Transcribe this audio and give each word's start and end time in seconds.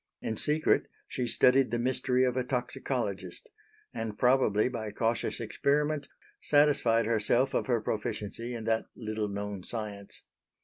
In 0.19 0.35
secret 0.35 0.87
she 1.07 1.27
studied 1.27 1.69
the 1.69 1.77
mystery 1.77 2.23
of 2.23 2.35
a 2.35 2.43
toxicologist; 2.43 3.47
and, 3.93 4.17
probably 4.17 4.67
by 4.67 4.89
cautious 4.89 5.39
experiment, 5.39 6.07
satisfied 6.41 7.05
herself 7.05 7.53
of 7.53 7.67
her 7.67 7.79
proficiency 7.81 8.55
in 8.55 8.63
that 8.63 8.87
little 8.95 9.27
known 9.27 9.61
science. 9.61 10.23